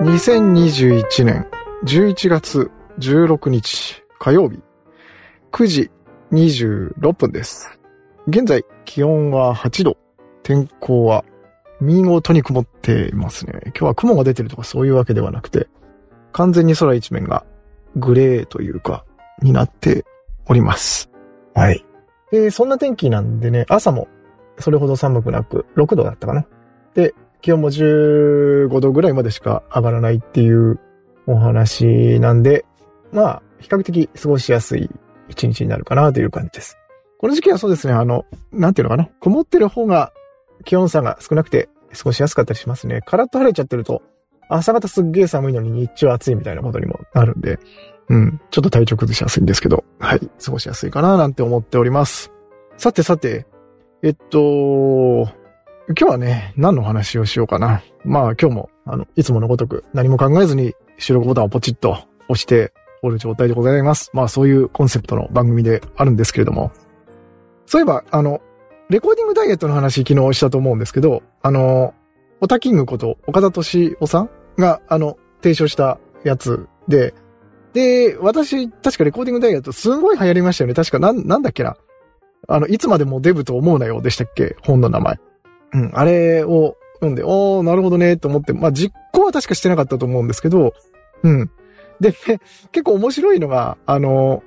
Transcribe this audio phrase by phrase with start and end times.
[0.00, 1.46] 2021年
[1.84, 4.62] 11月16日火曜日
[5.52, 5.90] 9時
[6.32, 7.78] 26分です。
[8.26, 9.96] 現在気温は8度、
[10.42, 11.24] 天候は
[11.80, 13.60] 見事に曇っていますね。
[13.66, 15.68] 今日は雲が出てるとかそういうわけではなくて、
[16.32, 17.44] 完全に空一面が
[17.96, 19.04] グレーというか、
[19.42, 20.04] になって
[20.46, 21.10] おります。
[21.54, 21.84] はい。
[22.30, 24.08] で、そんな天気なんでね、朝も
[24.58, 26.46] それほど寒くなく、6度だったかな。
[26.94, 30.80] で、気温も15度ぐらいまでしか上がらないっていう
[31.26, 32.64] お話なんで、
[33.12, 34.90] まあ、比較的過ごしやすい
[35.28, 36.78] 一日になるかなという感じです。
[37.18, 39.08] この時期はそうですね、あの、なんていうのかな。
[39.20, 40.12] 曇ってる方が
[40.64, 43.00] 気温差が少なくて過ごしやすかったりしますね。
[43.06, 44.02] カラッと晴れちゃってると、
[44.48, 47.58] 朝方すっげえ寒いのに日中暑いみたいなことにもなるんで、
[48.08, 52.30] うん、ちょっと体調崩しやすいんですけど、はい、過ごしやすいかななんて思っております。
[52.76, 53.46] さてさて、
[54.04, 55.26] えっと、
[55.88, 57.82] 今日はね、何の話をしようかな。
[58.04, 61.92] まあ今日も、あの、いつものごとく何も考えずに収録ボタンをポチッと
[62.28, 64.10] 押しておる状態でございます。
[64.12, 66.70] まあそういうコンセプトの番組であるんですけれども。
[67.64, 68.42] そういえば、あの、
[68.90, 71.94] レコーディングダイエットの話昨日したと思うんですけど、あの、
[72.42, 77.14] オタキングこと岡田敏夫さんが、あの、提唱したやつで、
[77.72, 80.74] で、私、確かレコーディングダイエットすんごい流行りましたよね。
[80.74, 81.78] 確かなん、なんだっけな。
[82.48, 84.56] あの、いつまでもデブと思うなよでしたっけ？
[84.62, 85.18] 本の名前。
[85.72, 90.72] うん、あれを読んで、おー、なるほどね、と思って、まあ、実行は確かしてなかったと思うんですけど、
[91.22, 91.50] うん。
[92.00, 92.12] で、
[92.72, 94.42] 結構面白いのが、あの、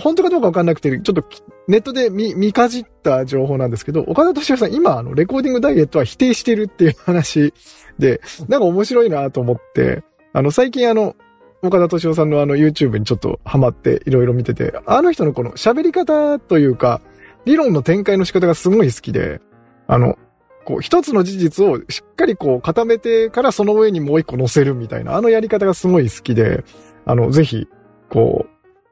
[0.00, 1.24] 本当かどうかわかんなくて、ちょっと
[1.68, 7.52] ネットで見、見かじった情報なんですけど、岡田敏夫さん、今、あの、レコーディングダイエットは否定してるっていう話
[7.98, 11.16] で、 なんか面白いなと思って、あの、最近あの、
[11.62, 17.00] 岡田敏夫さんのあの YouTube にちょっとハマっていろいろ見てて、あの人のこの喋り方というか、
[17.44, 19.40] 理論の展開の仕方がすごい好きで、
[19.86, 20.16] あの、
[20.64, 26.64] こう、一つの事実をしっかりこう固めてからその上にもう一個乗せるみたいな、あのやり方がすごい好きで、
[27.04, 27.66] あの、ぜひ、
[28.08, 28.46] こ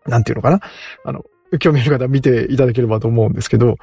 [0.06, 0.60] う、なんていうのかな
[1.04, 1.24] あの、
[1.58, 3.76] 興味ある方見ていただければと思うんですけど、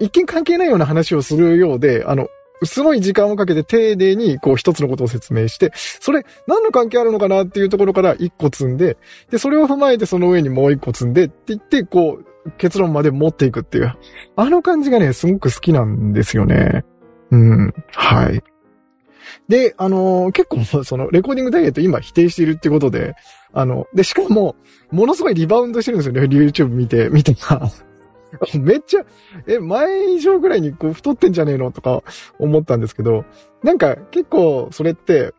[0.00, 2.28] 一見関係ないような話をするようで、あの、
[2.64, 8.96] すごい時間をかけて丁寧にこう一つのことを説明して、それ何の関係あるのかなっていうところから一個積んで、
[9.30, 12.26] で、それを踏まえてその上にもう一個積んでって言って、こう、
[12.58, 13.94] 結論まで持っていくっていう。
[14.36, 16.84] あの感じがね、すごく好きなんですよね。
[17.30, 17.74] うん。
[17.92, 18.42] はい。
[19.48, 23.14] で、あの結構、その、レコーディングダイエット今否定しているってことで、
[23.52, 24.56] あの、で、しかも、
[24.90, 26.20] ものすごいリバウンドしてるんですよね。
[26.22, 27.60] YouTube 見て、見てた。
[28.58, 29.04] めっちゃ、
[29.46, 31.70] え、前以上ぐらいにこう太ってんじゃねえの？
[31.70, 32.02] とか
[32.38, 33.24] 思ったんですけど、
[33.62, 35.32] なんか結構それって、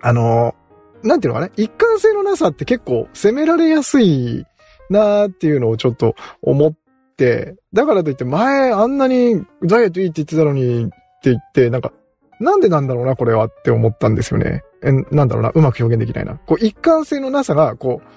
[0.00, 1.52] あのーなんていうのかな？
[1.56, 4.44] 一貫性のなさって結構責められやすい
[4.90, 6.74] なーっていうのをちょっと思っ
[7.16, 11.92] て、だからといって前あんなにダイエットいいって言ってたのにって言って、なんか、
[12.40, 14.62] なんでなんだろうな、これはって思ったんですよね。
[14.82, 16.36] え、なんだろうな、うまく表現できないな。
[16.46, 18.08] こう、一貫性のなさが、こう、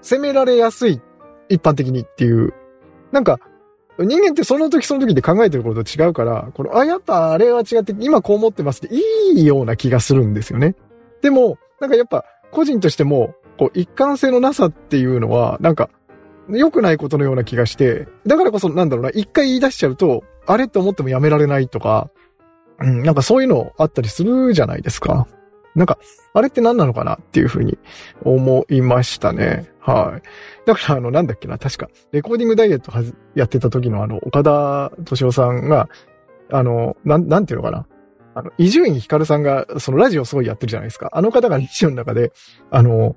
[0.00, 1.00] 責められやすい、
[1.50, 2.54] 一般的にっていう。
[3.12, 3.38] なんか、
[3.98, 9.02] 人間ってその時その時で考えてることと違うから、この、あ、やっぱあれは違って、今こう思ってますって、い
[9.42, 10.74] いような気がするんですよね。
[11.20, 15.90] でも、なんかやっぱ、個人としても、こう、一貫性のなさっていうのは、なんか、
[16.50, 22.10] 良くないことのような気がして、だからこそ、なんだろうな、一回言い出しちゃうと、あれって思ってもやめられないとか、
[22.80, 25.26] うん、なんかそういうのあったりするじゃないですか。
[25.74, 25.98] なんか、
[26.32, 27.78] あれって何なのかなっていうふうに
[28.22, 29.70] 思いましたね。
[29.80, 30.66] はい。
[30.66, 35.88] だから、あの、なんだっけな、確か、レコーディングダイエットはずやってた時のあの、岡田敏夫さんが、
[36.50, 37.86] あの、なん、なんていうのかな。
[38.34, 41.10] あの、伊集院光さんが、そのラジオすごいやってるじゃないですか。
[41.12, 42.32] あの方がラジオの中で、
[42.70, 43.16] あの、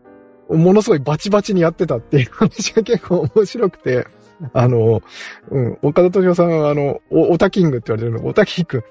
[0.58, 4.06] ものすごいバチバチにやってたっていう 話が結構面白くて、
[4.54, 5.02] あの、
[5.50, 8.84] うん、岡田敏夫さんは、あの、おオタキングって言われるの、オタキング。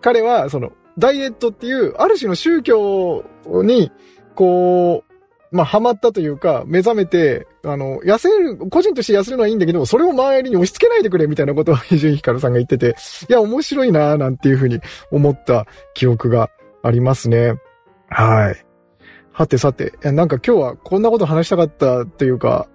[0.00, 3.92] 彼は、その、ダイエットっていう、ある種の宗教に、
[4.34, 5.16] こう、
[5.56, 12.96] まあ、ハマったというか、目覚めて、あの、痩せる、個人として痩せるのはいいんだけど、それを周りに押し付けないでくれ、みたいなことを伊集院光さんが言ってて、
[13.28, 14.80] いや、面白いなぁなんていうふうに
[15.10, 16.50] 思った記憶が
[16.82, 17.54] ありますね。
[18.08, 18.65] はい。
[19.36, 22.66] はてさて、なんか今日はこんなこと話したかったっていうか、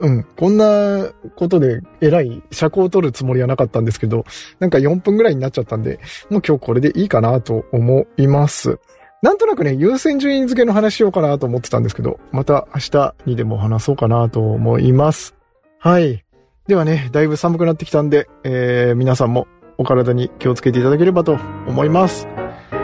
[0.00, 4.24] うん、こんなことで偉い尺を取るつもりはなかったんですけど、
[4.58, 8.80] なんか4分ぐらいになっちゃったんで、もう今日これでいいかなと思います。
[9.22, 15.36] なんとなくね、優先順位付けの話しようかなと思ってたんですけど、また明日にでも話そうかなと思います。
[15.78, 16.24] はい。
[16.66, 19.46] ではね、だいぶ寒くなってきたんで、えー、皆さんも
[19.78, 21.38] お体に気をつけていただければと
[21.68, 22.26] 思います。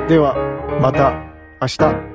[0.09, 0.37] では、
[0.81, 1.15] また
[1.61, 2.14] 明日。